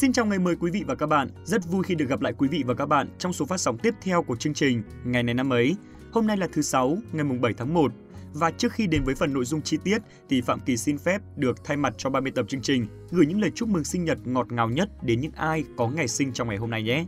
Xin 0.00 0.12
chào 0.12 0.26
ngày 0.26 0.38
mới 0.38 0.56
quý 0.56 0.70
vị 0.70 0.84
và 0.86 0.94
các 0.94 1.06
bạn. 1.06 1.28
Rất 1.44 1.66
vui 1.70 1.82
khi 1.82 1.94
được 1.94 2.08
gặp 2.08 2.20
lại 2.20 2.32
quý 2.38 2.48
vị 2.48 2.64
và 2.66 2.74
các 2.74 2.86
bạn 2.86 3.08
trong 3.18 3.32
số 3.32 3.44
phát 3.44 3.60
sóng 3.60 3.78
tiếp 3.78 3.94
theo 4.02 4.22
của 4.22 4.36
chương 4.36 4.54
trình 4.54 4.82
Ngày 5.04 5.22
này 5.22 5.34
năm 5.34 5.52
ấy. 5.52 5.76
Hôm 6.12 6.26
nay 6.26 6.36
là 6.36 6.48
thứ 6.52 6.62
sáu, 6.62 6.98
ngày 7.12 7.24
mùng 7.24 7.40
7 7.40 7.52
tháng 7.52 7.74
1. 7.74 7.92
Và 8.34 8.50
trước 8.50 8.72
khi 8.72 8.86
đến 8.86 9.02
với 9.04 9.14
phần 9.14 9.32
nội 9.32 9.44
dung 9.44 9.62
chi 9.62 9.78
tiết 9.84 9.98
thì 10.28 10.40
Phạm 10.40 10.60
Kỳ 10.60 10.76
xin 10.76 10.98
phép 10.98 11.22
được 11.36 11.64
thay 11.64 11.76
mặt 11.76 11.94
cho 11.98 12.10
30 12.10 12.32
tập 12.34 12.46
chương 12.48 12.60
trình 12.60 12.86
gửi 13.10 13.26
những 13.26 13.40
lời 13.40 13.50
chúc 13.54 13.68
mừng 13.68 13.84
sinh 13.84 14.04
nhật 14.04 14.18
ngọt 14.24 14.52
ngào 14.52 14.70
nhất 14.70 14.88
đến 15.02 15.20
những 15.20 15.32
ai 15.32 15.64
có 15.76 15.88
ngày 15.88 16.08
sinh 16.08 16.32
trong 16.32 16.48
ngày 16.48 16.56
hôm 16.56 16.70
nay 16.70 16.82
nhé. 16.82 17.04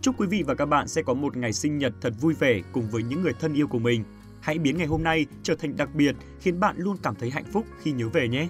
Chúc 0.00 0.20
quý 0.20 0.26
vị 0.26 0.42
và 0.46 0.54
các 0.54 0.66
bạn 0.66 0.88
sẽ 0.88 1.02
có 1.02 1.14
một 1.14 1.36
ngày 1.36 1.52
sinh 1.52 1.78
nhật 1.78 1.92
thật 2.00 2.12
vui 2.20 2.34
vẻ 2.34 2.60
cùng 2.72 2.90
với 2.90 3.02
những 3.02 3.22
người 3.22 3.32
thân 3.40 3.54
yêu 3.54 3.66
của 3.66 3.78
mình. 3.78 4.04
Hãy 4.40 4.58
biến 4.58 4.78
ngày 4.78 4.86
hôm 4.86 5.02
nay 5.02 5.26
trở 5.42 5.54
thành 5.54 5.76
đặc 5.76 5.94
biệt 5.94 6.16
khiến 6.40 6.60
bạn 6.60 6.76
luôn 6.78 6.96
cảm 7.02 7.14
thấy 7.14 7.30
hạnh 7.30 7.52
phúc 7.52 7.66
khi 7.82 7.92
nhớ 7.92 8.08
về 8.08 8.28
nhé. 8.28 8.48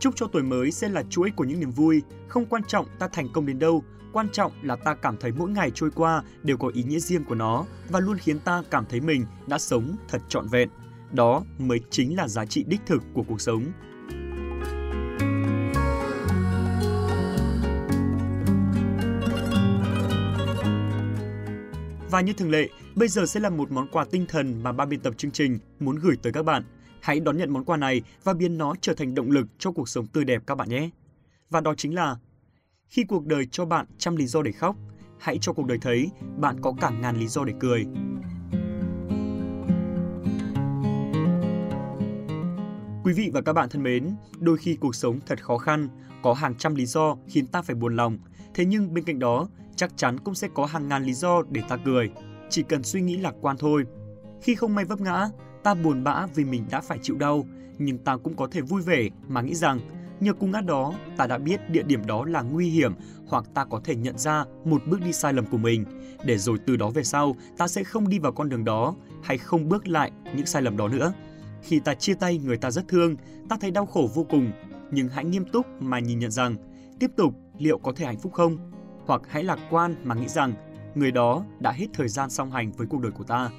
Chúc 0.00 0.16
cho 0.16 0.26
tuổi 0.26 0.42
mới 0.42 0.70
sẽ 0.70 0.88
là 0.88 1.02
chuỗi 1.10 1.30
của 1.30 1.44
những 1.44 1.60
niềm 1.60 1.70
vui, 1.70 2.02
không 2.28 2.46
quan 2.46 2.62
trọng 2.64 2.86
ta 2.98 3.08
thành 3.08 3.28
công 3.32 3.46
đến 3.46 3.58
đâu, 3.58 3.84
quan 4.12 4.28
trọng 4.28 4.52
là 4.62 4.76
ta 4.76 4.94
cảm 4.94 5.16
thấy 5.16 5.32
mỗi 5.32 5.50
ngày 5.50 5.70
trôi 5.74 5.90
qua 5.90 6.22
đều 6.42 6.56
có 6.56 6.68
ý 6.68 6.82
nghĩa 6.82 6.98
riêng 6.98 7.24
của 7.24 7.34
nó 7.34 7.64
và 7.88 8.00
luôn 8.00 8.16
khiến 8.18 8.38
ta 8.38 8.62
cảm 8.70 8.84
thấy 8.88 9.00
mình 9.00 9.24
đã 9.46 9.58
sống 9.58 9.96
thật 10.08 10.22
trọn 10.28 10.48
vẹn. 10.48 10.68
Đó 11.12 11.42
mới 11.58 11.80
chính 11.90 12.16
là 12.16 12.28
giá 12.28 12.46
trị 12.46 12.64
đích 12.68 12.80
thực 12.86 13.02
của 13.14 13.22
cuộc 13.22 13.40
sống. 13.40 13.64
Và 22.10 22.20
như 22.20 22.32
thường 22.32 22.50
lệ, 22.50 22.68
bây 22.94 23.08
giờ 23.08 23.26
sẽ 23.26 23.40
là 23.40 23.50
một 23.50 23.70
món 23.70 23.88
quà 23.92 24.04
tinh 24.10 24.26
thần 24.28 24.62
mà 24.62 24.72
ban 24.72 24.88
biên 24.88 25.00
tập 25.00 25.14
chương 25.16 25.30
trình 25.30 25.58
muốn 25.80 25.96
gửi 25.96 26.16
tới 26.22 26.32
các 26.32 26.42
bạn. 26.42 26.64
Hãy 27.00 27.20
đón 27.20 27.36
nhận 27.36 27.52
món 27.52 27.64
quà 27.64 27.76
này 27.76 28.02
và 28.24 28.34
biến 28.34 28.58
nó 28.58 28.74
trở 28.80 28.94
thành 28.94 29.14
động 29.14 29.30
lực 29.30 29.46
cho 29.58 29.72
cuộc 29.72 29.88
sống 29.88 30.06
tươi 30.06 30.24
đẹp 30.24 30.42
các 30.46 30.54
bạn 30.54 30.68
nhé. 30.68 30.90
Và 31.50 31.60
đó 31.60 31.74
chính 31.76 31.94
là 31.94 32.16
khi 32.88 33.04
cuộc 33.04 33.26
đời 33.26 33.46
cho 33.50 33.64
bạn 33.64 33.86
trăm 33.98 34.16
lý 34.16 34.26
do 34.26 34.42
để 34.42 34.52
khóc, 34.52 34.76
hãy 35.18 35.38
cho 35.40 35.52
cuộc 35.52 35.66
đời 35.66 35.78
thấy 35.80 36.10
bạn 36.36 36.60
có 36.60 36.74
cả 36.80 36.90
ngàn 36.90 37.16
lý 37.16 37.26
do 37.26 37.44
để 37.44 37.52
cười. 37.60 37.86
Quý 43.04 43.12
vị 43.12 43.30
và 43.32 43.40
các 43.40 43.52
bạn 43.52 43.68
thân 43.68 43.82
mến, 43.82 44.14
đôi 44.38 44.56
khi 44.56 44.76
cuộc 44.76 44.94
sống 44.94 45.20
thật 45.26 45.44
khó 45.44 45.58
khăn, 45.58 45.88
có 46.22 46.32
hàng 46.32 46.54
trăm 46.54 46.74
lý 46.74 46.86
do 46.86 47.16
khiến 47.28 47.46
ta 47.46 47.62
phải 47.62 47.76
buồn 47.76 47.96
lòng. 47.96 48.18
Thế 48.54 48.64
nhưng 48.64 48.94
bên 48.94 49.04
cạnh 49.04 49.18
đó, 49.18 49.48
chắc 49.76 49.96
chắn 49.96 50.20
cũng 50.20 50.34
sẽ 50.34 50.48
có 50.54 50.66
hàng 50.66 50.88
ngàn 50.88 51.04
lý 51.04 51.12
do 51.12 51.42
để 51.50 51.62
ta 51.68 51.76
cười. 51.84 52.10
Chỉ 52.50 52.62
cần 52.62 52.82
suy 52.82 53.00
nghĩ 53.00 53.16
lạc 53.16 53.34
quan 53.40 53.56
thôi. 53.58 53.84
Khi 54.42 54.54
không 54.54 54.74
may 54.74 54.84
vấp 54.84 55.00
ngã, 55.00 55.28
ta 55.62 55.74
buồn 55.74 56.04
bã 56.04 56.26
vì 56.34 56.44
mình 56.44 56.64
đã 56.70 56.80
phải 56.80 56.98
chịu 57.02 57.16
đau, 57.16 57.46
nhưng 57.78 57.98
ta 57.98 58.16
cũng 58.16 58.36
có 58.36 58.48
thể 58.50 58.60
vui 58.60 58.82
vẻ 58.82 59.08
mà 59.28 59.40
nghĩ 59.40 59.54
rằng 59.54 59.80
nhờ 60.20 60.32
cung 60.32 60.50
ngã 60.50 60.60
đó, 60.60 60.92
ta 61.16 61.26
đã 61.26 61.38
biết 61.38 61.70
địa 61.70 61.82
điểm 61.82 62.06
đó 62.06 62.24
là 62.24 62.42
nguy 62.42 62.70
hiểm 62.70 62.92
hoặc 63.26 63.44
ta 63.54 63.64
có 63.64 63.80
thể 63.84 63.96
nhận 63.96 64.18
ra 64.18 64.44
một 64.64 64.82
bước 64.86 65.00
đi 65.00 65.12
sai 65.12 65.32
lầm 65.32 65.46
của 65.46 65.58
mình, 65.58 65.84
để 66.24 66.38
rồi 66.38 66.58
từ 66.66 66.76
đó 66.76 66.90
về 66.90 67.04
sau 67.04 67.36
ta 67.56 67.68
sẽ 67.68 67.84
không 67.84 68.08
đi 68.08 68.18
vào 68.18 68.32
con 68.32 68.48
đường 68.48 68.64
đó 68.64 68.94
hay 69.22 69.38
không 69.38 69.68
bước 69.68 69.88
lại 69.88 70.10
những 70.36 70.46
sai 70.46 70.62
lầm 70.62 70.76
đó 70.76 70.88
nữa. 70.88 71.12
Khi 71.62 71.80
ta 71.80 71.94
chia 71.94 72.14
tay 72.14 72.38
người 72.38 72.56
ta 72.56 72.70
rất 72.70 72.88
thương, 72.88 73.16
ta 73.48 73.56
thấy 73.60 73.70
đau 73.70 73.86
khổ 73.86 74.10
vô 74.14 74.26
cùng, 74.30 74.52
nhưng 74.90 75.08
hãy 75.08 75.24
nghiêm 75.24 75.44
túc 75.44 75.66
mà 75.80 75.98
nhìn 75.98 76.18
nhận 76.18 76.30
rằng 76.30 76.56
tiếp 77.00 77.10
tục 77.16 77.34
liệu 77.58 77.78
có 77.78 77.92
thể 77.96 78.06
hạnh 78.06 78.18
phúc 78.18 78.32
không? 78.32 78.56
Hoặc 79.06 79.22
hãy 79.28 79.44
lạc 79.44 79.58
quan 79.70 79.94
mà 80.04 80.14
nghĩ 80.14 80.28
rằng 80.28 80.52
người 80.94 81.10
đó 81.10 81.44
đã 81.60 81.72
hết 81.72 81.86
thời 81.92 82.08
gian 82.08 82.30
song 82.30 82.50
hành 82.50 82.72
với 82.72 82.86
cuộc 82.86 83.00
đời 83.00 83.12
của 83.12 83.24
ta. 83.24 83.50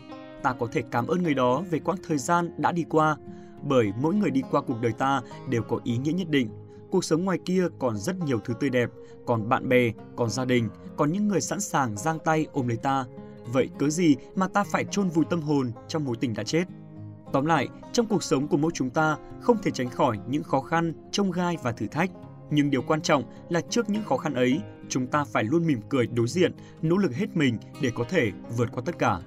Ta 0.43 0.53
có 0.53 0.67
thể 0.71 0.81
cảm 0.91 1.07
ơn 1.07 1.23
người 1.23 1.33
đó 1.33 1.63
về 1.71 1.79
quãng 1.79 1.97
thời 2.07 2.17
gian 2.17 2.51
đã 2.57 2.71
đi 2.71 2.85
qua, 2.89 3.17
bởi 3.63 3.87
mỗi 4.01 4.15
người 4.15 4.31
đi 4.31 4.41
qua 4.51 4.61
cuộc 4.61 4.81
đời 4.81 4.91
ta 4.91 5.21
đều 5.49 5.61
có 5.61 5.79
ý 5.83 5.97
nghĩa 5.97 6.11
nhất 6.11 6.29
định. 6.29 6.49
Cuộc 6.91 7.05
sống 7.05 7.25
ngoài 7.25 7.39
kia 7.45 7.67
còn 7.79 7.97
rất 7.97 8.19
nhiều 8.25 8.39
thứ 8.39 8.53
tươi 8.59 8.69
đẹp, 8.69 8.89
còn 9.25 9.49
bạn 9.49 9.69
bè, 9.69 9.91
còn 10.15 10.29
gia 10.29 10.45
đình, 10.45 10.69
còn 10.97 11.11
những 11.11 11.27
người 11.27 11.41
sẵn 11.41 11.59
sàng 11.59 11.97
giang 11.97 12.19
tay 12.19 12.47
ôm 12.53 12.67
lấy 12.67 12.77
ta. 12.77 13.05
Vậy 13.45 13.69
cớ 13.79 13.89
gì 13.89 14.15
mà 14.35 14.47
ta 14.47 14.63
phải 14.63 14.85
chôn 14.85 15.09
vùi 15.09 15.25
tâm 15.25 15.41
hồn 15.41 15.71
trong 15.87 16.05
mối 16.05 16.15
tình 16.19 16.33
đã 16.33 16.43
chết? 16.43 16.63
Tóm 17.33 17.45
lại, 17.45 17.67
trong 17.93 18.05
cuộc 18.05 18.23
sống 18.23 18.47
của 18.47 18.57
mỗi 18.57 18.71
chúng 18.73 18.89
ta 18.89 19.17
không 19.41 19.57
thể 19.63 19.71
tránh 19.71 19.89
khỏi 19.89 20.17
những 20.27 20.43
khó 20.43 20.61
khăn, 20.61 20.93
trông 21.11 21.31
gai 21.31 21.57
và 21.63 21.71
thử 21.71 21.87
thách. 21.87 22.11
Nhưng 22.49 22.69
điều 22.69 22.81
quan 22.81 23.01
trọng 23.01 23.23
là 23.49 23.61
trước 23.61 23.89
những 23.89 24.03
khó 24.03 24.17
khăn 24.17 24.33
ấy, 24.33 24.61
chúng 24.89 25.07
ta 25.07 25.23
phải 25.23 25.43
luôn 25.43 25.67
mỉm 25.67 25.79
cười 25.89 26.07
đối 26.07 26.27
diện, 26.27 26.51
nỗ 26.81 26.97
lực 26.97 27.15
hết 27.15 27.35
mình 27.35 27.57
để 27.81 27.91
có 27.95 28.03
thể 28.09 28.31
vượt 28.57 28.69
qua 28.71 28.83
tất 28.85 28.99
cả. 28.99 29.19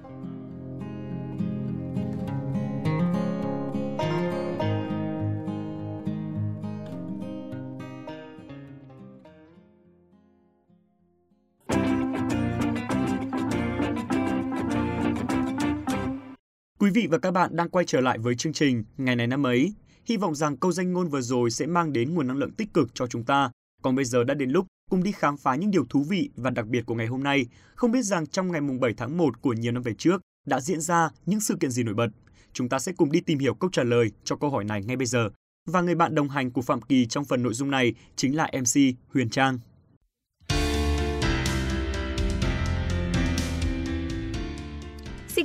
Quý 16.85 16.91
vị 16.91 17.07
và 17.11 17.17
các 17.17 17.31
bạn 17.31 17.55
đang 17.55 17.69
quay 17.69 17.85
trở 17.85 18.01
lại 18.01 18.17
với 18.17 18.35
chương 18.35 18.53
trình 18.53 18.83
Ngày 18.97 19.15
này 19.15 19.27
năm 19.27 19.45
ấy. 19.45 19.73
Hy 20.05 20.17
vọng 20.17 20.35
rằng 20.35 20.57
câu 20.57 20.71
danh 20.71 20.93
ngôn 20.93 21.07
vừa 21.07 21.21
rồi 21.21 21.51
sẽ 21.51 21.65
mang 21.65 21.93
đến 21.93 22.13
nguồn 22.13 22.27
năng 22.27 22.37
lượng 22.37 22.51
tích 22.51 22.73
cực 22.73 22.95
cho 22.95 23.07
chúng 23.07 23.23
ta. 23.23 23.51
Còn 23.81 23.95
bây 23.95 24.05
giờ 24.05 24.23
đã 24.23 24.33
đến 24.33 24.49
lúc 24.49 24.65
cùng 24.89 25.03
đi 25.03 25.11
khám 25.11 25.37
phá 25.37 25.55
những 25.55 25.71
điều 25.71 25.85
thú 25.85 26.03
vị 26.03 26.29
và 26.35 26.49
đặc 26.49 26.67
biệt 26.67 26.85
của 26.85 26.95
ngày 26.95 27.07
hôm 27.07 27.23
nay. 27.23 27.45
Không 27.75 27.91
biết 27.91 28.01
rằng 28.01 28.27
trong 28.27 28.51
ngày 28.51 28.61
mùng 28.61 28.79
7 28.79 28.93
tháng 28.97 29.17
1 29.17 29.41
của 29.41 29.53
nhiều 29.53 29.71
năm 29.71 29.83
về 29.83 29.93
trước 29.97 30.21
đã 30.47 30.59
diễn 30.59 30.81
ra 30.81 31.09
những 31.25 31.39
sự 31.39 31.55
kiện 31.59 31.71
gì 31.71 31.83
nổi 31.83 31.93
bật. 31.93 32.07
Chúng 32.53 32.69
ta 32.69 32.79
sẽ 32.79 32.91
cùng 32.91 33.11
đi 33.11 33.21
tìm 33.21 33.39
hiểu 33.39 33.53
câu 33.53 33.69
trả 33.73 33.83
lời 33.83 34.11
cho 34.23 34.35
câu 34.35 34.49
hỏi 34.49 34.63
này 34.63 34.83
ngay 34.83 34.97
bây 34.97 35.07
giờ. 35.07 35.29
Và 35.67 35.81
người 35.81 35.95
bạn 35.95 36.15
đồng 36.15 36.29
hành 36.29 36.51
của 36.51 36.61
Phạm 36.61 36.81
Kỳ 36.81 37.05
trong 37.05 37.25
phần 37.25 37.43
nội 37.43 37.53
dung 37.53 37.71
này 37.71 37.93
chính 38.15 38.35
là 38.35 38.51
MC 38.53 38.95
Huyền 39.13 39.29
Trang. 39.29 39.59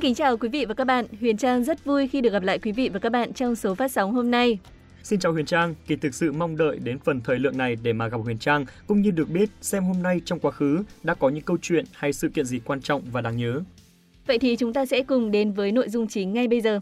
Xin 0.01 0.07
kính 0.09 0.15
chào 0.15 0.37
quý 0.37 0.49
vị 0.49 0.65
và 0.65 0.73
các 0.73 0.83
bạn. 0.83 1.05
Huyền 1.19 1.37
Trang 1.37 1.63
rất 1.63 1.85
vui 1.85 2.07
khi 2.07 2.21
được 2.21 2.33
gặp 2.33 2.43
lại 2.43 2.59
quý 2.59 2.71
vị 2.71 2.89
và 2.89 2.99
các 2.99 3.11
bạn 3.11 3.33
trong 3.33 3.55
số 3.55 3.75
phát 3.75 3.91
sóng 3.91 4.13
hôm 4.13 4.31
nay. 4.31 4.59
Xin 5.03 5.19
chào 5.19 5.33
Huyền 5.33 5.45
Trang, 5.45 5.75
Kỳ 5.87 5.95
thực 5.95 6.13
sự 6.13 6.31
mong 6.31 6.57
đợi 6.57 6.79
đến 6.83 6.99
phần 6.99 7.21
thời 7.21 7.39
lượng 7.39 7.57
này 7.57 7.75
để 7.83 7.93
mà 7.93 8.07
gặp 8.07 8.17
Huyền 8.17 8.37
Trang 8.39 8.65
cũng 8.87 9.01
như 9.01 9.11
được 9.11 9.29
biết 9.29 9.49
xem 9.61 9.83
hôm 9.83 10.03
nay 10.03 10.21
trong 10.25 10.39
quá 10.39 10.51
khứ 10.51 10.83
đã 11.03 11.13
có 11.13 11.29
những 11.29 11.43
câu 11.43 11.57
chuyện 11.61 11.85
hay 11.93 12.13
sự 12.13 12.29
kiện 12.29 12.45
gì 12.45 12.59
quan 12.65 12.81
trọng 12.81 13.01
và 13.11 13.21
đáng 13.21 13.37
nhớ. 13.37 13.61
Vậy 14.27 14.39
thì 14.39 14.55
chúng 14.55 14.73
ta 14.73 14.85
sẽ 14.85 15.03
cùng 15.03 15.31
đến 15.31 15.51
với 15.51 15.71
nội 15.71 15.89
dung 15.89 16.07
chính 16.07 16.33
ngay 16.33 16.47
bây 16.47 16.61
giờ. 16.61 16.79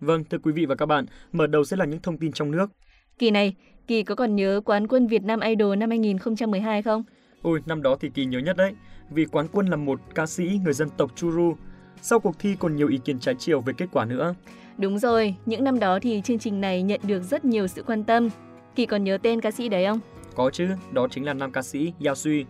Vâng, 0.00 0.24
thưa 0.30 0.38
quý 0.38 0.52
vị 0.52 0.66
và 0.66 0.74
các 0.74 0.86
bạn, 0.86 1.06
mở 1.32 1.46
đầu 1.46 1.64
sẽ 1.64 1.76
là 1.76 1.84
những 1.84 2.00
thông 2.02 2.18
tin 2.18 2.32
trong 2.32 2.50
nước. 2.50 2.70
Kỳ 3.18 3.30
này, 3.30 3.54
Kỳ 3.86 4.02
có 4.02 4.14
còn 4.14 4.36
nhớ 4.36 4.60
quán 4.64 4.88
quân 4.88 5.06
Việt 5.06 5.22
Nam 5.22 5.40
Idol 5.40 5.76
năm 5.76 5.90
2012 5.90 6.82
không? 6.82 7.04
Ôi, 7.42 7.60
năm 7.66 7.82
đó 7.82 7.96
thì 8.00 8.10
Kỳ 8.10 8.24
nhớ 8.24 8.38
nhất 8.38 8.56
đấy, 8.56 8.74
vì 9.10 9.24
quán 9.24 9.46
quân 9.52 9.66
là 9.66 9.76
một 9.76 10.00
ca 10.14 10.26
sĩ 10.26 10.60
người 10.64 10.72
dân 10.72 10.88
tộc 10.96 11.12
Churu. 11.16 11.54
Sau 12.02 12.20
cuộc 12.20 12.38
thi 12.38 12.56
còn 12.58 12.76
nhiều 12.76 12.88
ý 12.88 12.98
kiến 13.04 13.18
trái 13.18 13.34
chiều 13.38 13.60
về 13.60 13.72
kết 13.76 13.86
quả 13.92 14.04
nữa. 14.04 14.34
Đúng 14.78 14.98
rồi, 14.98 15.34
những 15.46 15.64
năm 15.64 15.78
đó 15.78 15.98
thì 16.02 16.22
chương 16.24 16.38
trình 16.38 16.60
này 16.60 16.82
nhận 16.82 17.00
được 17.02 17.22
rất 17.22 17.44
nhiều 17.44 17.66
sự 17.66 17.82
quan 17.82 18.04
tâm. 18.04 18.28
Kỳ 18.74 18.86
còn 18.86 19.04
nhớ 19.04 19.18
tên 19.22 19.40
ca 19.40 19.50
sĩ 19.50 19.68
đấy 19.68 19.86
không? 19.86 20.00
Có 20.34 20.50
chứ, 20.50 20.68
đó 20.92 21.06
chính 21.10 21.24
là 21.24 21.34
nam 21.34 21.52
ca 21.52 21.62
sĩ 21.62 21.92
Yao 22.04 22.14
Sui. 22.14 22.44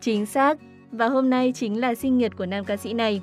Chính 0.00 0.26
xác, 0.26 0.58
và 0.92 1.08
hôm 1.08 1.30
nay 1.30 1.52
chính 1.54 1.80
là 1.80 1.94
sinh 1.94 2.18
nhật 2.18 2.36
của 2.36 2.46
nam 2.46 2.64
ca 2.64 2.76
sĩ 2.76 2.92
này. 2.92 3.22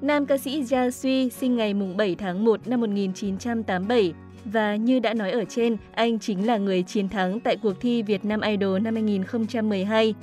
Nam 0.00 0.26
ca 0.26 0.38
sĩ 0.38 0.64
Yao 0.70 0.90
Sui 0.90 1.30
sinh 1.30 1.56
ngày 1.56 1.74
mùng 1.74 1.96
7 1.96 2.14
tháng 2.14 2.44
1 2.44 2.68
năm 2.68 2.80
1987 2.80 4.12
và 4.52 4.76
như 4.76 5.00
đã 5.00 5.14
nói 5.14 5.30
ở 5.30 5.44
trên, 5.44 5.76
anh 5.94 6.18
chính 6.18 6.46
là 6.46 6.56
người 6.56 6.82
chiến 6.82 7.08
thắng 7.08 7.40
tại 7.40 7.56
cuộc 7.56 7.80
thi 7.80 8.02
Việt 8.02 8.24
Nam 8.24 8.40
Idol 8.40 8.80
năm 8.80 8.94
2012. 8.94 10.14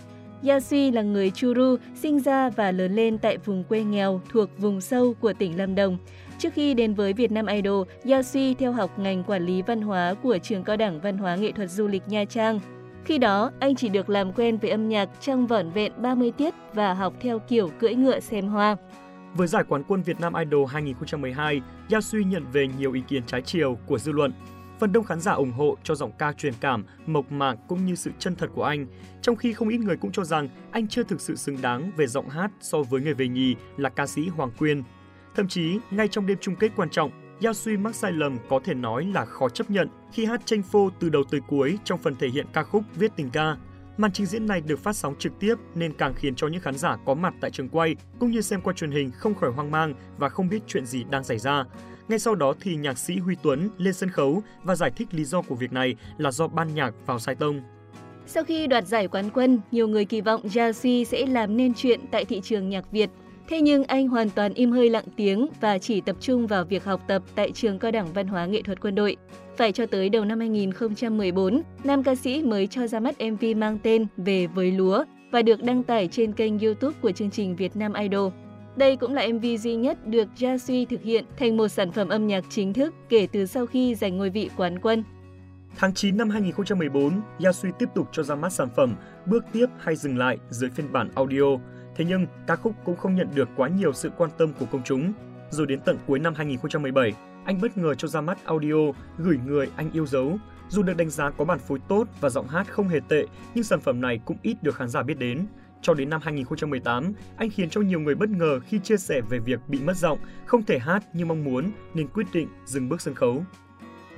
Yasui 0.47 0.91
là 0.91 1.01
người 1.01 1.31
Churu, 1.31 1.75
sinh 1.95 2.19
ra 2.19 2.49
và 2.49 2.71
lớn 2.71 2.95
lên 2.95 3.17
tại 3.17 3.37
vùng 3.37 3.63
quê 3.63 3.83
nghèo 3.83 4.21
thuộc 4.29 4.49
vùng 4.57 4.81
sâu 4.81 5.13
của 5.19 5.33
tỉnh 5.33 5.57
Lâm 5.57 5.75
Đồng. 5.75 5.97
Trước 6.39 6.53
khi 6.53 6.73
đến 6.73 6.93
với 6.93 7.13
Việt 7.13 7.31
Nam 7.31 7.45
Idol, 7.45 7.87
Yasui 8.09 8.53
theo 8.53 8.71
học 8.71 8.99
ngành 8.99 9.23
quản 9.23 9.45
lý 9.45 9.61
văn 9.61 9.81
hóa 9.81 10.13
của 10.23 10.37
trường 10.37 10.63
cao 10.63 10.77
đẳng 10.77 11.01
văn 11.01 11.17
hóa 11.17 11.35
nghệ 11.35 11.51
thuật 11.51 11.71
du 11.71 11.87
lịch 11.87 12.03
Nha 12.07 12.25
Trang. 12.25 12.59
Khi 13.05 13.17
đó, 13.17 13.51
anh 13.59 13.75
chỉ 13.75 13.89
được 13.89 14.09
làm 14.09 14.33
quen 14.33 14.57
với 14.57 14.71
âm 14.71 14.89
nhạc 14.89 15.09
trong 15.21 15.47
vỏn 15.47 15.69
vẹn 15.69 15.91
30 15.97 16.31
tiết 16.31 16.53
và 16.73 16.93
học 16.93 17.13
theo 17.21 17.39
kiểu 17.39 17.69
cưỡi 17.79 17.95
ngựa 17.95 18.19
xem 18.19 18.47
hoa. 18.47 18.75
Với 19.37 19.47
giải 19.47 19.63
quán 19.69 19.83
quân 19.87 20.01
Việt 20.01 20.19
Nam 20.19 20.33
Idol 20.33 20.67
2012, 20.69 21.61
Yasui 21.91 22.23
nhận 22.23 22.45
về 22.51 22.67
nhiều 22.67 22.93
ý 22.93 23.01
kiến 23.07 23.23
trái 23.25 23.41
chiều 23.41 23.77
của 23.85 23.97
dư 23.97 24.11
luận. 24.11 24.33
Phần 24.79 24.91
đông 24.91 25.03
khán 25.03 25.19
giả 25.19 25.31
ủng 25.31 25.51
hộ 25.51 25.77
cho 25.83 25.95
giọng 25.95 26.11
ca 26.17 26.33
truyền 26.33 26.53
cảm, 26.59 26.85
mộc 27.05 27.31
mạc 27.31 27.55
cũng 27.67 27.85
như 27.85 27.95
sự 27.95 28.11
chân 28.19 28.35
thật 28.35 28.49
của 28.53 28.63
anh, 28.63 28.87
trong 29.21 29.35
khi 29.35 29.53
không 29.53 29.69
ít 29.69 29.77
người 29.77 29.97
cũng 29.97 30.11
cho 30.11 30.23
rằng 30.23 30.49
anh 30.71 30.87
chưa 30.87 31.03
thực 31.03 31.21
sự 31.21 31.35
xứng 31.35 31.61
đáng 31.61 31.91
về 31.97 32.07
giọng 32.07 32.29
hát 32.29 32.51
so 32.61 32.81
với 32.81 33.01
người 33.01 33.13
về 33.13 33.27
nhì 33.27 33.55
là 33.77 33.89
ca 33.89 34.07
sĩ 34.07 34.27
Hoàng 34.27 34.51
Quyên. 34.57 34.83
Thậm 35.35 35.47
chí, 35.47 35.79
ngay 35.91 36.07
trong 36.07 36.27
đêm 36.27 36.37
chung 36.41 36.55
kết 36.55 36.71
quan 36.75 36.89
trọng, 36.89 37.11
Yasui 37.43 37.77
mắc 37.77 37.95
sai 37.95 38.11
lầm 38.11 38.37
có 38.49 38.59
thể 38.63 38.73
nói 38.73 39.05
là 39.13 39.25
khó 39.25 39.49
chấp 39.49 39.71
nhận 39.71 39.87
khi 40.13 40.25
hát 40.25 40.41
tranh 40.45 40.63
phô 40.63 40.89
từ 40.99 41.09
đầu 41.09 41.23
tới 41.31 41.41
cuối 41.47 41.77
trong 41.83 41.99
phần 41.99 42.15
thể 42.15 42.27
hiện 42.27 42.45
ca 42.53 42.63
khúc 42.63 42.83
viết 42.95 43.11
tình 43.15 43.29
ca. 43.29 43.55
Màn 43.97 44.11
trình 44.11 44.25
diễn 44.25 44.45
này 44.45 44.61
được 44.61 44.79
phát 44.79 44.95
sóng 44.95 45.15
trực 45.19 45.39
tiếp 45.39 45.55
nên 45.75 45.93
càng 45.93 46.13
khiến 46.13 46.35
cho 46.35 46.47
những 46.47 46.61
khán 46.61 46.77
giả 46.77 46.97
có 47.05 47.13
mặt 47.13 47.33
tại 47.41 47.51
trường 47.51 47.69
quay 47.69 47.95
cũng 48.19 48.31
như 48.31 48.41
xem 48.41 48.61
qua 48.61 48.73
truyền 48.73 48.91
hình 48.91 49.11
không 49.11 49.35
khỏi 49.35 49.51
hoang 49.51 49.71
mang 49.71 49.93
và 50.17 50.29
không 50.29 50.49
biết 50.49 50.59
chuyện 50.67 50.85
gì 50.85 51.03
đang 51.09 51.23
xảy 51.23 51.37
ra. 51.37 51.63
Ngay 52.07 52.19
sau 52.19 52.35
đó 52.35 52.53
thì 52.61 52.75
nhạc 52.75 52.97
sĩ 52.97 53.17
Huy 53.17 53.35
Tuấn 53.43 53.69
lên 53.77 53.93
sân 53.93 54.09
khấu 54.09 54.41
và 54.63 54.75
giải 54.75 54.91
thích 54.91 55.07
lý 55.11 55.23
do 55.23 55.41
của 55.41 55.55
việc 55.55 55.73
này 55.73 55.95
là 56.17 56.31
do 56.31 56.47
ban 56.47 56.75
nhạc 56.75 56.93
vào 57.05 57.19
sai 57.19 57.35
tông. 57.35 57.61
Sau 58.27 58.43
khi 58.43 58.67
đoạt 58.67 58.87
giải 58.87 59.07
quán 59.07 59.29
quân, 59.29 59.59
nhiều 59.71 59.87
người 59.87 60.05
kỳ 60.05 60.21
vọng 60.21 60.41
Ja 60.43 60.71
Suy 60.71 61.05
sẽ 61.05 61.25
làm 61.25 61.57
nên 61.57 61.73
chuyện 61.73 61.99
tại 62.11 62.25
thị 62.25 62.41
trường 62.43 62.69
nhạc 62.69 62.91
Việt. 62.91 63.09
Thế 63.47 63.61
nhưng 63.61 63.83
anh 63.83 64.07
hoàn 64.07 64.29
toàn 64.29 64.53
im 64.53 64.71
hơi 64.71 64.89
lặng 64.89 65.05
tiếng 65.15 65.47
và 65.61 65.77
chỉ 65.77 66.01
tập 66.01 66.15
trung 66.19 66.47
vào 66.47 66.65
việc 66.65 66.83
học 66.83 67.01
tập 67.07 67.21
tại 67.35 67.51
trường 67.51 67.79
cao 67.79 67.91
đẳng 67.91 68.13
văn 68.13 68.27
hóa 68.27 68.45
nghệ 68.45 68.61
thuật 68.61 68.81
quân 68.81 68.95
đội. 68.95 69.17
Phải 69.57 69.71
cho 69.71 69.85
tới 69.85 70.09
đầu 70.09 70.25
năm 70.25 70.39
2014, 70.39 71.61
nam 71.83 72.03
ca 72.03 72.15
sĩ 72.15 72.43
mới 72.43 72.67
cho 72.67 72.87
ra 72.87 72.99
mắt 72.99 73.15
MV 73.31 73.45
mang 73.57 73.79
tên 73.83 74.07
Về 74.17 74.47
với 74.47 74.71
lúa 74.71 75.03
và 75.31 75.41
được 75.41 75.63
đăng 75.63 75.83
tải 75.83 76.07
trên 76.07 76.33
kênh 76.33 76.59
YouTube 76.59 76.97
của 77.01 77.11
chương 77.11 77.31
trình 77.31 77.55
Việt 77.55 77.75
Nam 77.75 77.93
Idol. 77.93 78.31
Đây 78.75 78.95
cũng 78.95 79.13
là 79.13 79.27
MV 79.33 79.45
duy 79.59 79.75
nhất 79.75 80.07
được 80.07 80.27
Ja 80.37 80.57
Suy 80.57 80.85
thực 80.85 81.01
hiện 81.01 81.25
thành 81.37 81.57
một 81.57 81.67
sản 81.67 81.91
phẩm 81.91 82.09
âm 82.09 82.27
nhạc 82.27 82.43
chính 82.49 82.73
thức 82.73 82.93
kể 83.09 83.27
từ 83.31 83.45
sau 83.45 83.65
khi 83.65 83.95
giành 83.95 84.17
ngôi 84.17 84.29
vị 84.29 84.49
quán 84.57 84.79
quân. 84.79 85.03
Tháng 85.77 85.93
9 85.93 86.17
năm 86.17 86.29
2014, 86.29 87.21
Yasui 87.43 87.71
tiếp 87.79 87.89
tục 87.95 88.07
cho 88.11 88.23
ra 88.23 88.35
mắt 88.35 88.53
sản 88.53 88.69
phẩm 88.75 88.95
Bước 89.25 89.45
tiếp 89.51 89.65
hay 89.79 89.95
dừng 89.95 90.17
lại 90.17 90.37
dưới 90.49 90.69
phiên 90.69 90.93
bản 90.93 91.09
audio. 91.15 91.57
Thế 91.95 92.05
nhưng, 92.05 92.27
ca 92.47 92.55
khúc 92.55 92.73
cũng 92.83 92.95
không 92.95 93.15
nhận 93.15 93.27
được 93.35 93.49
quá 93.55 93.67
nhiều 93.67 93.93
sự 93.93 94.11
quan 94.17 94.29
tâm 94.37 94.53
của 94.59 94.65
công 94.65 94.83
chúng. 94.83 95.13
Rồi 95.49 95.67
đến 95.67 95.79
tận 95.85 95.97
cuối 96.07 96.19
năm 96.19 96.33
2017, 96.35 97.13
anh 97.45 97.61
bất 97.61 97.77
ngờ 97.77 97.93
cho 97.93 98.07
ra 98.07 98.21
mắt 98.21 98.45
audio 98.45 98.91
Gửi 99.17 99.39
người 99.45 99.67
anh 99.75 99.91
yêu 99.91 100.05
dấu. 100.05 100.37
Dù 100.69 100.83
được 100.83 100.97
đánh 100.97 101.09
giá 101.09 101.29
có 101.29 101.45
bản 101.45 101.59
phối 101.59 101.79
tốt 101.87 102.07
và 102.21 102.29
giọng 102.29 102.47
hát 102.47 102.67
không 102.71 102.87
hề 102.87 102.99
tệ, 103.07 103.25
nhưng 103.55 103.63
sản 103.63 103.79
phẩm 103.81 104.01
này 104.01 104.19
cũng 104.25 104.37
ít 104.41 104.57
được 104.63 104.75
khán 104.75 104.89
giả 104.89 105.03
biết 105.03 105.17
đến. 105.19 105.45
Cho 105.81 105.93
đến 105.93 106.09
năm 106.09 106.21
2018, 106.23 107.13
anh 107.37 107.49
khiến 107.49 107.69
cho 107.69 107.81
nhiều 107.81 107.99
người 107.99 108.15
bất 108.15 108.29
ngờ 108.29 108.59
khi 108.59 108.79
chia 108.79 108.97
sẻ 108.97 109.21
về 109.29 109.39
việc 109.39 109.59
bị 109.67 109.79
mất 109.79 109.97
giọng, 109.97 110.19
không 110.45 110.63
thể 110.63 110.79
hát 110.79 111.03
như 111.13 111.25
mong 111.25 111.43
muốn 111.43 111.71
nên 111.93 112.07
quyết 112.07 112.27
định 112.33 112.47
dừng 112.65 112.89
bước 112.89 113.01
sân 113.01 113.13
khấu. 113.13 113.43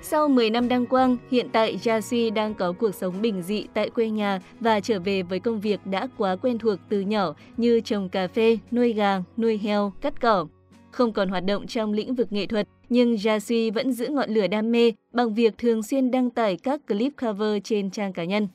Sau 0.01 0.27
10 0.27 0.49
năm 0.49 0.67
đăng 0.67 0.85
quang, 0.85 1.17
hiện 1.31 1.49
tại 1.51 1.79
Yasui 1.85 2.29
đang 2.31 2.53
có 2.53 2.71
cuộc 2.71 2.95
sống 2.95 3.21
bình 3.21 3.41
dị 3.41 3.65
tại 3.73 3.89
quê 3.89 4.09
nhà 4.09 4.41
và 4.59 4.79
trở 4.79 4.99
về 4.99 5.23
với 5.23 5.39
công 5.39 5.59
việc 5.59 5.79
đã 5.85 6.07
quá 6.17 6.35
quen 6.35 6.57
thuộc 6.57 6.79
từ 6.89 7.01
nhỏ 7.01 7.35
như 7.57 7.81
trồng 7.81 8.09
cà 8.09 8.27
phê, 8.27 8.57
nuôi 8.71 8.93
gà, 8.93 9.21
nuôi 9.37 9.57
heo, 9.57 9.93
cắt 10.01 10.21
cỏ. 10.21 10.47
Không 10.91 11.13
còn 11.13 11.29
hoạt 11.29 11.45
động 11.45 11.67
trong 11.67 11.93
lĩnh 11.93 12.15
vực 12.15 12.31
nghệ 12.31 12.45
thuật, 12.45 12.67
nhưng 12.89 13.17
Yasui 13.25 13.71
vẫn 13.71 13.91
giữ 13.91 14.07
ngọn 14.07 14.29
lửa 14.29 14.47
đam 14.47 14.71
mê 14.71 14.91
bằng 15.13 15.33
việc 15.33 15.57
thường 15.57 15.83
xuyên 15.83 16.11
đăng 16.11 16.29
tải 16.29 16.57
các 16.57 16.87
clip 16.87 17.13
cover 17.21 17.57
trên 17.63 17.91
trang 17.91 18.13
cá 18.13 18.23
nhân. 18.23 18.47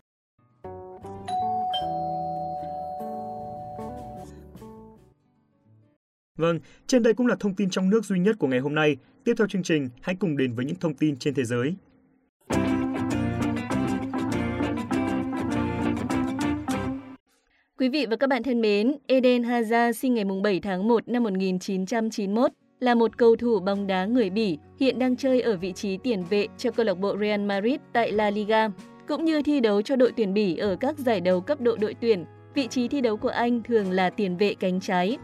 Vâng, 6.36 6.58
trên 6.86 7.02
đây 7.02 7.14
cũng 7.14 7.26
là 7.26 7.36
thông 7.40 7.54
tin 7.54 7.70
trong 7.70 7.90
nước 7.90 8.04
duy 8.04 8.18
nhất 8.18 8.36
của 8.38 8.46
ngày 8.46 8.60
hôm 8.60 8.74
nay. 8.74 8.96
Tiếp 9.24 9.34
theo 9.38 9.46
chương 9.48 9.62
trình, 9.62 9.88
hãy 10.00 10.14
cùng 10.14 10.36
đến 10.36 10.54
với 10.54 10.64
những 10.64 10.76
thông 10.80 10.94
tin 10.94 11.16
trên 11.16 11.34
thế 11.34 11.44
giới. 11.44 11.74
Quý 17.78 17.88
vị 17.88 18.06
và 18.10 18.16
các 18.16 18.26
bạn 18.26 18.42
thân 18.42 18.60
mến, 18.60 18.96
Eden 19.06 19.42
Hazard 19.42 19.92
sinh 19.92 20.14
ngày 20.14 20.24
7 20.42 20.60
tháng 20.60 20.88
1 20.88 21.08
năm 21.08 21.22
1991, 21.22 22.50
là 22.80 22.94
một 22.94 23.18
cầu 23.18 23.36
thủ 23.36 23.60
bóng 23.60 23.86
đá 23.86 24.04
người 24.04 24.30
Bỉ, 24.30 24.58
hiện 24.80 24.98
đang 24.98 25.16
chơi 25.16 25.40
ở 25.40 25.56
vị 25.56 25.72
trí 25.72 25.96
tiền 25.96 26.24
vệ 26.30 26.46
cho 26.58 26.70
câu 26.70 26.86
lạc 26.86 26.94
bộ 26.94 27.16
Real 27.20 27.40
Madrid 27.40 27.76
tại 27.92 28.12
La 28.12 28.30
Liga, 28.30 28.68
cũng 29.08 29.24
như 29.24 29.42
thi 29.42 29.60
đấu 29.60 29.82
cho 29.82 29.96
đội 29.96 30.12
tuyển 30.16 30.34
Bỉ 30.34 30.56
ở 30.56 30.76
các 30.80 30.98
giải 30.98 31.20
đấu 31.20 31.40
cấp 31.40 31.60
độ 31.60 31.76
đội 31.76 31.94
tuyển. 32.00 32.24
Vị 32.54 32.66
trí 32.66 32.88
thi 32.88 33.00
đấu 33.00 33.16
của 33.16 33.28
anh 33.28 33.62
thường 33.62 33.90
là 33.90 34.10
tiền 34.10 34.36
vệ 34.36 34.54
cánh 34.54 34.80
trái, 34.80 35.18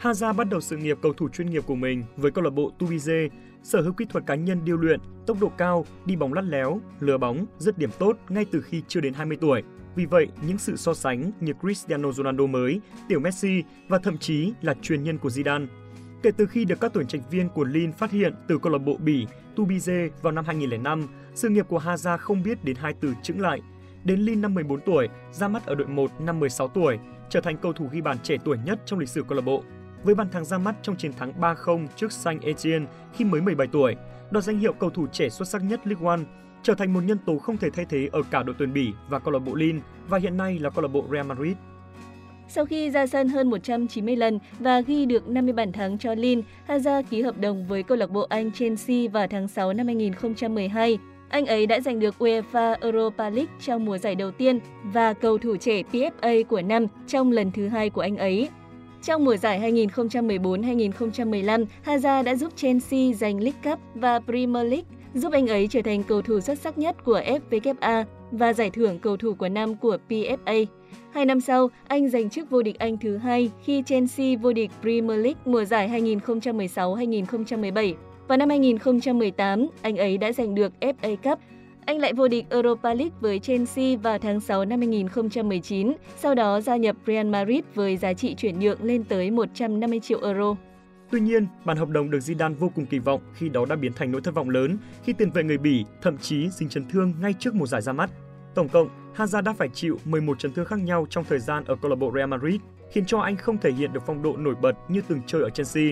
Haza 0.00 0.32
bắt 0.32 0.48
đầu 0.50 0.60
sự 0.60 0.76
nghiệp 0.76 0.98
cầu 1.02 1.12
thủ 1.12 1.28
chuyên 1.28 1.50
nghiệp 1.50 1.62
của 1.66 1.74
mình 1.74 2.04
với 2.16 2.30
câu 2.30 2.44
lạc 2.44 2.50
bộ 2.50 2.72
Tubize, 2.78 3.28
sở 3.62 3.80
hữu 3.80 3.92
kỹ 3.92 4.04
thuật 4.08 4.26
cá 4.26 4.34
nhân 4.34 4.64
điêu 4.64 4.76
luyện, 4.76 5.00
tốc 5.26 5.36
độ 5.40 5.48
cao, 5.58 5.84
đi 6.04 6.16
bóng 6.16 6.32
lắt 6.32 6.44
léo, 6.44 6.80
lừa 7.00 7.18
bóng, 7.18 7.46
dứt 7.58 7.78
điểm 7.78 7.90
tốt 7.98 8.16
ngay 8.28 8.46
từ 8.50 8.60
khi 8.60 8.82
chưa 8.88 9.00
đến 9.00 9.14
20 9.14 9.38
tuổi. 9.40 9.62
Vì 9.94 10.06
vậy, 10.06 10.28
những 10.46 10.58
sự 10.58 10.76
so 10.76 10.94
sánh 10.94 11.30
như 11.40 11.52
Cristiano 11.60 12.12
Ronaldo 12.12 12.46
mới, 12.46 12.80
tiểu 13.08 13.20
Messi 13.20 13.62
và 13.88 13.98
thậm 13.98 14.18
chí 14.18 14.52
là 14.62 14.74
truyền 14.82 15.04
nhân 15.04 15.18
của 15.18 15.28
Zidane. 15.28 15.66
Kể 16.22 16.30
từ 16.36 16.46
khi 16.46 16.64
được 16.64 16.80
các 16.80 16.92
tuyển 16.94 17.06
trạch 17.06 17.30
viên 17.30 17.48
của 17.48 17.64
Lille 17.64 17.92
phát 17.92 18.10
hiện 18.10 18.34
từ 18.48 18.58
câu 18.58 18.72
lạc 18.72 18.78
bộ 18.78 18.96
Bỉ 18.96 19.26
Tubize 19.56 20.10
vào 20.22 20.32
năm 20.32 20.44
2005, 20.44 21.08
sự 21.34 21.48
nghiệp 21.48 21.66
của 21.68 21.78
Haza 21.78 22.18
không 22.18 22.42
biết 22.42 22.64
đến 22.64 22.76
hai 22.76 22.94
từ 23.00 23.14
chững 23.22 23.40
lại. 23.40 23.60
Đến 24.04 24.20
Lille 24.20 24.40
năm 24.40 24.54
14 24.54 24.80
tuổi, 24.80 25.08
ra 25.32 25.48
mắt 25.48 25.66
ở 25.66 25.74
đội 25.74 25.88
1 25.88 26.10
năm 26.20 26.40
16 26.40 26.68
tuổi, 26.68 26.98
trở 27.30 27.40
thành 27.40 27.56
cầu 27.56 27.72
thủ 27.72 27.88
ghi 27.92 28.00
bàn 28.00 28.16
trẻ 28.22 28.36
tuổi 28.44 28.56
nhất 28.64 28.80
trong 28.86 28.98
lịch 28.98 29.08
sử 29.08 29.22
câu 29.22 29.36
lạc 29.36 29.44
bộ 29.44 29.64
với 30.04 30.14
bàn 30.14 30.30
thắng 30.30 30.44
ra 30.44 30.58
mắt 30.58 30.74
trong 30.82 30.96
chiến 30.96 31.12
thắng 31.12 31.32
3-0 31.40 31.86
trước 31.96 32.12
Saint 32.12 32.42
Etienne 32.42 32.86
khi 33.14 33.24
mới 33.24 33.40
17 33.40 33.66
tuổi, 33.66 33.96
đoạt 34.30 34.44
danh 34.44 34.58
hiệu 34.58 34.72
cầu 34.72 34.90
thủ 34.90 35.06
trẻ 35.12 35.28
xuất 35.28 35.48
sắc 35.48 35.62
nhất 35.62 35.80
League 35.84 36.06
One, 36.06 36.20
trở 36.62 36.74
thành 36.74 36.92
một 36.92 37.00
nhân 37.00 37.18
tố 37.26 37.38
không 37.38 37.56
thể 37.56 37.70
thay 37.70 37.84
thế 37.88 38.08
ở 38.12 38.22
cả 38.30 38.42
đội 38.42 38.56
tuyển 38.58 38.72
Bỉ 38.72 38.92
và 39.08 39.18
câu 39.18 39.32
lạc 39.32 39.38
bộ 39.38 39.54
Lille 39.54 39.80
và 40.08 40.18
hiện 40.18 40.36
nay 40.36 40.58
là 40.58 40.70
câu 40.70 40.82
lạc 40.82 40.88
bộ 40.88 41.04
Real 41.12 41.26
Madrid. 41.26 41.56
Sau 42.48 42.64
khi 42.64 42.90
ra 42.90 43.06
sân 43.06 43.28
hơn 43.28 43.50
190 43.50 44.16
lần 44.16 44.38
và 44.58 44.80
ghi 44.80 45.06
được 45.06 45.28
50 45.28 45.52
bàn 45.52 45.72
thắng 45.72 45.98
cho 45.98 46.14
Lille, 46.14 46.42
Hazard 46.66 47.02
ký 47.10 47.22
hợp 47.22 47.38
đồng 47.38 47.66
với 47.66 47.82
câu 47.82 47.98
lạc 47.98 48.10
bộ 48.10 48.26
Anh 48.28 48.52
Chelsea 48.52 49.08
vào 49.12 49.26
tháng 49.26 49.48
6 49.48 49.72
năm 49.72 49.86
2012. 49.86 50.98
Anh 51.28 51.46
ấy 51.46 51.66
đã 51.66 51.80
giành 51.80 52.00
được 52.00 52.14
UEFA 52.18 52.76
Europa 52.80 53.30
League 53.30 53.52
trong 53.60 53.84
mùa 53.84 53.98
giải 53.98 54.14
đầu 54.14 54.30
tiên 54.30 54.58
và 54.82 55.12
cầu 55.12 55.38
thủ 55.38 55.56
trẻ 55.56 55.82
PFA 55.92 56.44
của 56.44 56.62
năm 56.62 56.86
trong 57.06 57.32
lần 57.32 57.50
thứ 57.52 57.68
hai 57.68 57.90
của 57.90 58.00
anh 58.00 58.16
ấy. 58.16 58.48
Trong 59.02 59.24
mùa 59.24 59.36
giải 59.36 59.72
2014-2015, 59.72 61.64
Hazard 61.84 62.24
đã 62.24 62.34
giúp 62.34 62.52
Chelsea 62.56 63.12
giành 63.12 63.40
League 63.40 63.60
Cup 63.64 63.78
và 63.94 64.20
Premier 64.20 64.70
League, 64.70 64.86
giúp 65.14 65.32
anh 65.32 65.46
ấy 65.46 65.68
trở 65.70 65.82
thành 65.82 66.02
cầu 66.02 66.22
thủ 66.22 66.40
xuất 66.40 66.58
sắc 66.58 66.78
nhất 66.78 67.04
của 67.04 67.20
FVKA 67.20 68.04
và 68.30 68.52
giải 68.52 68.70
thưởng 68.70 68.98
cầu 68.98 69.16
thủ 69.16 69.34
của 69.34 69.48
năm 69.48 69.74
của 69.74 69.98
PFA. 70.08 70.66
Hai 71.12 71.26
năm 71.26 71.40
sau, 71.40 71.70
anh 71.88 72.08
giành 72.08 72.30
chức 72.30 72.50
vô 72.50 72.62
địch 72.62 72.78
Anh 72.78 72.98
thứ 72.98 73.16
hai 73.16 73.50
khi 73.64 73.82
Chelsea 73.86 74.36
vô 74.36 74.52
địch 74.52 74.70
Premier 74.82 75.24
League 75.24 75.40
mùa 75.44 75.64
giải 75.64 75.88
2016-2017. 75.88 77.94
Vào 78.28 78.38
năm 78.38 78.48
2018, 78.48 79.66
anh 79.82 79.96
ấy 79.96 80.18
đã 80.18 80.32
giành 80.32 80.54
được 80.54 80.72
FA 80.80 81.16
Cup 81.16 81.38
anh 81.88 81.98
lại 81.98 82.12
vô 82.12 82.28
địch 82.28 82.46
Europa 82.50 82.94
League 82.94 83.16
với 83.20 83.38
Chelsea 83.38 83.96
vào 83.96 84.18
tháng 84.18 84.40
6 84.40 84.64
năm 84.64 84.80
2019, 84.80 85.92
sau 86.16 86.34
đó 86.34 86.60
gia 86.60 86.76
nhập 86.76 86.96
Real 87.06 87.26
Madrid 87.26 87.60
với 87.74 87.96
giá 87.96 88.12
trị 88.12 88.34
chuyển 88.34 88.58
nhượng 88.60 88.82
lên 88.82 89.04
tới 89.04 89.30
150 89.30 90.00
triệu 90.00 90.20
euro. 90.22 90.56
Tuy 91.10 91.20
nhiên, 91.20 91.46
bản 91.64 91.76
hợp 91.76 91.88
đồng 91.88 92.10
được 92.10 92.18
Zidane 92.18 92.54
vô 92.54 92.70
cùng 92.74 92.86
kỳ 92.86 92.98
vọng 92.98 93.20
khi 93.34 93.48
đó 93.48 93.64
đã 93.68 93.76
biến 93.76 93.92
thành 93.92 94.12
nỗi 94.12 94.20
thất 94.20 94.34
vọng 94.34 94.50
lớn 94.50 94.78
khi 95.04 95.12
tiền 95.12 95.30
vệ 95.30 95.42
người 95.42 95.58
Bỉ 95.58 95.84
thậm 96.02 96.18
chí 96.18 96.48
dính 96.48 96.68
chấn 96.68 96.88
thương 96.88 97.12
ngay 97.20 97.34
trước 97.38 97.54
mùa 97.54 97.66
giải 97.66 97.82
ra 97.82 97.92
mắt. 97.92 98.10
Tổng 98.54 98.68
cộng, 98.68 98.88
Hazard 99.16 99.42
đã 99.42 99.52
phải 99.52 99.68
chịu 99.68 99.98
11 100.04 100.38
chấn 100.38 100.52
thương 100.52 100.66
khác 100.66 100.78
nhau 100.78 101.06
trong 101.10 101.24
thời 101.24 101.38
gian 101.38 101.64
ở 101.64 101.76
câu 101.82 101.90
lạc 101.90 101.96
bộ 101.96 102.12
Real 102.14 102.28
Madrid, 102.28 102.60
khiến 102.92 103.04
cho 103.04 103.18
anh 103.18 103.36
không 103.36 103.58
thể 103.58 103.72
hiện 103.72 103.92
được 103.92 104.02
phong 104.06 104.22
độ 104.22 104.36
nổi 104.36 104.54
bật 104.62 104.72
như 104.88 105.00
từng 105.08 105.20
chơi 105.26 105.42
ở 105.42 105.50
Chelsea. 105.50 105.84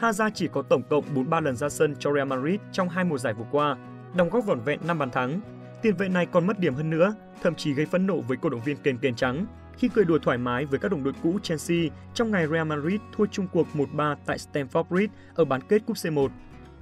Hazard 0.00 0.30
chỉ 0.34 0.48
có 0.52 0.62
tổng 0.62 0.82
cộng 0.90 1.04
43 1.14 1.40
lần 1.40 1.56
ra 1.56 1.68
sân 1.68 1.94
cho 1.98 2.12
Real 2.14 2.28
Madrid 2.28 2.60
trong 2.72 2.88
hai 2.88 3.04
mùa 3.04 3.18
giải 3.18 3.34
vừa 3.34 3.46
qua, 3.50 3.76
đóng 4.14 4.30
góp 4.30 4.46
vỏn 4.46 4.60
vẹn 4.60 4.80
5 4.86 4.98
bàn 4.98 5.10
thắng. 5.10 5.40
Tiền 5.82 5.96
vệ 5.96 6.08
này 6.08 6.26
còn 6.26 6.46
mất 6.46 6.58
điểm 6.58 6.74
hơn 6.74 6.90
nữa, 6.90 7.14
thậm 7.42 7.54
chí 7.54 7.72
gây 7.72 7.86
phẫn 7.86 8.06
nộ 8.06 8.20
với 8.20 8.36
cổ 8.36 8.48
động 8.48 8.60
viên 8.64 8.76
kền 8.76 8.98
kền 8.98 9.14
trắng 9.14 9.46
khi 9.78 9.88
cười 9.94 10.04
đùa 10.04 10.18
thoải 10.18 10.38
mái 10.38 10.64
với 10.64 10.78
các 10.78 10.90
đồng 10.90 11.04
đội 11.04 11.14
cũ 11.22 11.38
Chelsea 11.42 11.78
trong 12.14 12.30
ngày 12.30 12.46
Real 12.46 12.66
Madrid 12.66 13.00
thua 13.16 13.26
chung 13.26 13.46
cuộc 13.52 13.66
1-3 13.74 14.16
tại 14.26 14.38
Stamford 14.38 14.84
Bridge 14.84 15.12
ở 15.34 15.44
bán 15.44 15.60
kết 15.68 15.82
cúp 15.86 15.96
C1. 15.96 16.28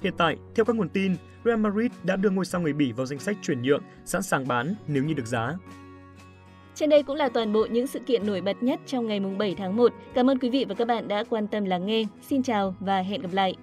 Hiện 0.03 0.15
tại, 0.19 0.37
theo 0.55 0.65
các 0.65 0.77
nguồn 0.77 0.89
tin, 0.89 1.17
Real 1.45 1.59
Madrid 1.59 1.93
đã 2.03 2.17
đưa 2.17 2.31
ngôi 2.31 2.45
sao 2.45 2.61
người 2.61 2.73
Bỉ 2.73 2.93
vào 2.93 3.07
danh 3.07 3.19
sách 3.19 3.37
chuyển 3.43 3.63
nhượng, 3.63 3.83
sẵn 4.05 4.23
sàng 4.23 4.49
bán 4.49 4.75
nếu 4.87 5.05
như 5.05 5.15
được 5.15 5.27
giá. 5.27 5.55
Trên 6.75 6.91
đây 6.91 7.03
cũng 7.03 7.17
là 7.17 7.29
toàn 7.29 7.53
bộ 7.53 7.67
những 7.71 7.87
sự 7.87 7.99
kiện 7.99 8.27
nổi 8.27 8.41
bật 8.41 8.63
nhất 8.63 8.81
trong 8.87 9.07
ngày 9.07 9.21
7 9.21 9.55
tháng 9.59 9.77
1. 9.77 9.93
Cảm 10.15 10.31
ơn 10.31 10.39
quý 10.39 10.51
vị 10.51 10.65
và 10.69 10.75
các 10.75 10.89
bạn 10.89 11.09
đã 11.09 11.25
quan 11.31 11.49
tâm 11.49 11.65
lắng 11.65 11.87
nghe. 11.87 12.05
Xin 12.29 12.43
chào 12.43 12.75
và 12.81 13.01
hẹn 13.01 13.23
gặp 13.23 13.33
lại! 13.33 13.55